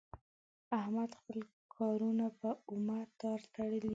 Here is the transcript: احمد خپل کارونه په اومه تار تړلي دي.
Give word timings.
احمد 0.79 1.09
خپل 1.19 1.39
کارونه 1.75 2.25
په 2.39 2.49
اومه 2.71 2.99
تار 3.19 3.39
تړلي 3.53 3.79
دي. 3.83 3.89